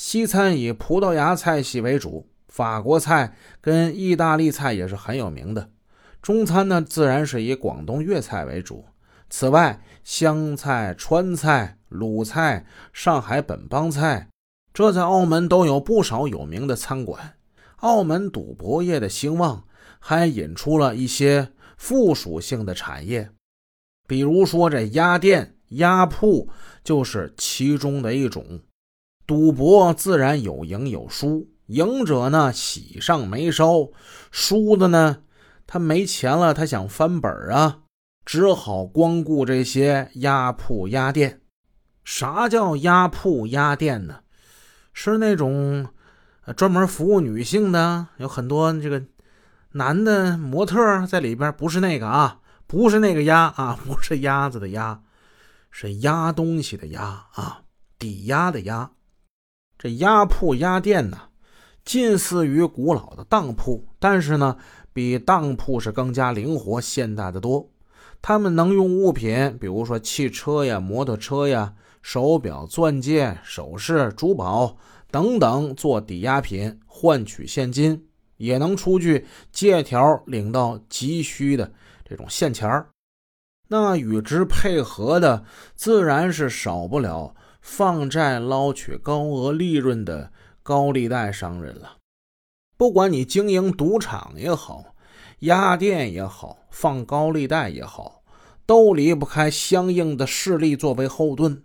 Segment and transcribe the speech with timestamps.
[0.00, 5.70] 西餐以葡萄牙菜系为主，法国菜跟意大利菜也是很有名的。
[6.22, 8.84] 中餐呢，自然是以广东粤菜为主。
[9.28, 14.28] 此外，湘菜、川菜、鲁菜、上海本帮菜，
[14.72, 17.34] 这在澳门都有不少有名的餐馆。
[17.78, 19.64] 澳门赌博业的兴旺，
[19.98, 23.30] 还引出了一些附属性的产业，
[24.06, 26.48] 比如说这鸭店、鸭铺
[26.84, 28.60] 就是其中的一种。
[29.28, 33.92] 赌博自然有赢有输，赢者呢喜上眉梢，
[34.30, 35.18] 输的呢
[35.66, 37.80] 他没钱了，他想翻本啊，
[38.24, 41.42] 只好光顾这些鸭铺鸭店。
[42.04, 44.20] 啥叫鸭铺鸭店呢？
[44.94, 45.86] 是那种
[46.56, 49.04] 专门服务女性的，有很多这个
[49.72, 55.02] 男的模特在里边，不是那个啊，不是那个鸭啊， 不是鸭子的鸭，
[55.70, 57.64] 是压东西的压啊，
[57.98, 58.90] 抵押的押。
[59.78, 61.16] 这鸭铺鸭店呢，
[61.84, 64.56] 近似于古老的当铺，但是呢，
[64.92, 67.70] 比当铺是更加灵活现代的多。
[68.20, 74.76] 他们能用物品，比如说汽车呀、摩托车呀、手表、钻戒、首饰、珠宝
[75.12, 81.72] 等等做抵押品换取现金，也能出具借条领到急需的
[82.04, 82.88] 这种现钱儿。
[83.68, 85.44] 那与之配合的，
[85.76, 87.32] 自然是少不了。
[87.60, 91.96] 放债捞取高额利润的高利贷商人了。
[92.76, 94.94] 不管你经营赌场也好，
[95.40, 98.22] 压店也好，放高利贷也好，
[98.64, 101.62] 都离不开相应的势力作为后盾。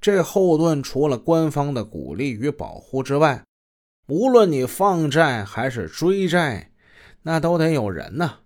[0.00, 3.42] 这后盾除了官方的鼓励与保护之外，
[4.08, 6.72] 无论你放债还是追债，
[7.22, 8.40] 那都得有人呐。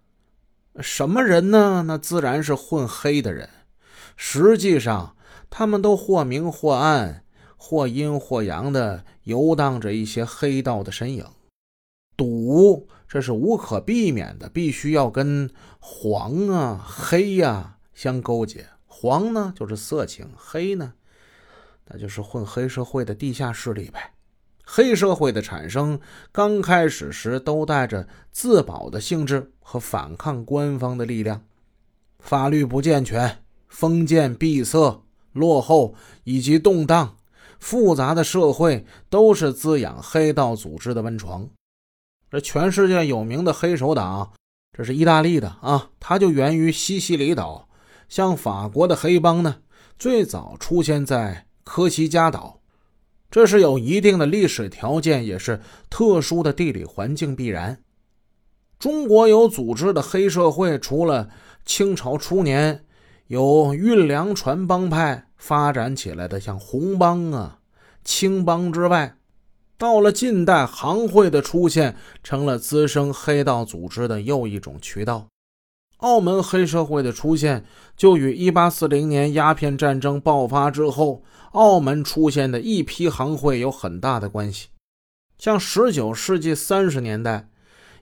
[0.80, 1.84] 什么人呢？
[1.86, 3.48] 那自然是混黑的人。
[4.16, 5.15] 实际上。
[5.58, 7.24] 他们都或明或暗，
[7.56, 11.24] 或阴或阳的游荡着一些黑道的身影。
[12.14, 18.66] 赌，这是无可避免的，必须要跟黄啊、黑呀相勾结。
[18.84, 20.92] 黄呢，就是色情；黑呢，
[21.86, 24.12] 那就是混黑社会的地下势力呗。
[24.62, 25.98] 黑社会的产生，
[26.32, 31.42] 刚开始时都带着自保的性质和反抗官方的力量。
[32.18, 35.05] 法律不健全，封建闭塞。
[35.36, 37.16] 落后以及动荡、
[37.60, 41.48] 复杂的社会都是滋养黑道组织的温床。
[42.30, 44.32] 这全世界有名的黑手党，
[44.76, 47.68] 这是意大利的啊，它就源于西西里岛。
[48.08, 49.56] 像法国的黑帮呢，
[49.98, 52.60] 最早出现在科西嘉岛，
[53.30, 55.60] 这是有一定的历史条件，也是
[55.90, 57.78] 特殊的地理环境必然。
[58.78, 61.28] 中国有组织的黑社会，除了
[61.64, 62.85] 清朝初年。
[63.28, 67.58] 有运粮船帮派发展起来的，像红帮啊、
[68.04, 69.16] 青帮之外，
[69.76, 75.26] 到了近代，行会的出现成了滋生黑道组织的又一种渠道。
[75.98, 77.64] 澳门黑社会的出现，
[77.96, 84.68] 就与1840年鸦片战争爆发之后，澳门出现的一批行会有很大的关系。
[85.36, 87.48] 像19世纪30年代，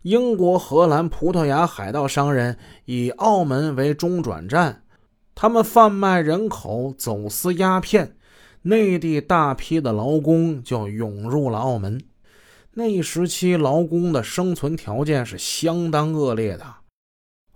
[0.03, 4.83] 英国、荷兰、葡萄牙海盗商人以澳门为中转站。
[5.35, 8.17] 他们贩卖人口，走私鸦片，
[8.63, 12.01] 内地大批的劳工就涌入了澳门。
[12.75, 16.65] 那一时期，劳工的生存条件是相当恶劣的。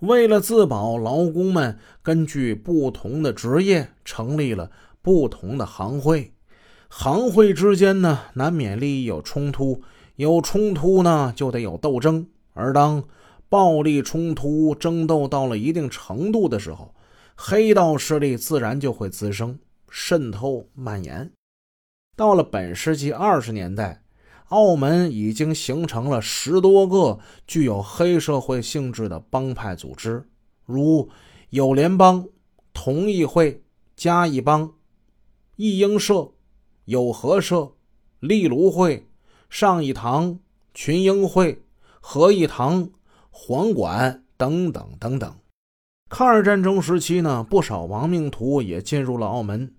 [0.01, 4.71] 为了自保，劳工们根据不同的职业成立了
[5.03, 6.33] 不同的行会。
[6.89, 9.83] 行会之间呢，难免利益有冲突，
[10.17, 12.27] 有冲突呢，就得有斗争。
[12.55, 13.03] 而当
[13.49, 16.95] 暴力冲突、争斗到了一定程度的时候，
[17.41, 21.31] 黑道势力自然就会滋生、渗透、蔓延。
[22.17, 24.03] 到了本世纪二十年代，
[24.49, 30.29] 澳门已经形成了十多个具有黑社会性质的帮派组织，
[30.67, 31.09] 如
[31.51, 32.27] 友联帮、
[32.73, 33.63] 同义会、
[33.95, 34.75] 嘉义帮、
[35.55, 36.33] 义英社、
[36.87, 37.71] 友和社、
[38.19, 39.09] 立庐会、
[39.49, 40.41] 上义堂、
[40.75, 41.63] 群英会、
[42.01, 42.91] 合义堂、
[43.31, 45.33] 黄馆等等等等。
[46.09, 49.71] 抗日战争时期呢，不少亡命徒也进入了澳门。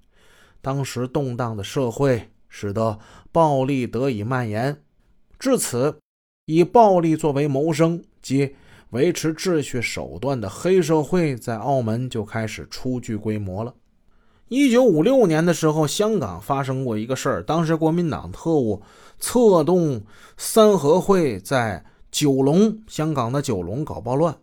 [0.61, 2.99] 当时动荡的社会使得
[3.31, 4.79] 暴力得以蔓延，
[5.39, 5.97] 至此，
[6.45, 8.55] 以暴力作为谋生及
[8.91, 13.73] 维持秩序手段的黑社会在澳门就开始初具规模了。
[14.49, 18.83] 一九五六年的时候，香港发生过一个事儿，当时国民党特务
[19.17, 20.03] 策动
[20.37, 24.35] 三合会在九龙（香港的九龙）搞暴乱。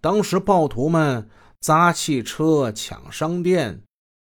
[0.00, 1.28] 当时暴徒们
[1.60, 3.82] 砸汽车、抢商店，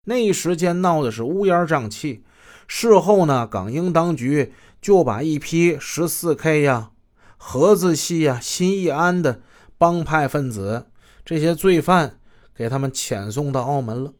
[0.07, 2.25] 那一时间闹的是乌烟瘴气，
[2.67, 6.93] 事后呢，港英当局就把一批十四 K 呀、
[7.37, 9.43] 盒子系呀、新义安的
[9.77, 10.87] 帮派分子
[11.25, 12.19] 这些罪犯
[12.55, 14.15] 给他们遣送到澳门了。